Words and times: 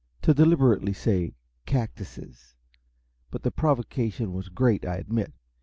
To 0.23 0.33
deliberately 0.33 0.93
say 0.93 1.35
"cactuses" 1.67 2.55
but 3.29 3.43
the 3.43 3.51
provocation 3.51 4.33
was 4.33 4.49
great, 4.49 4.83
I 4.83 4.95
admit. 4.95 5.31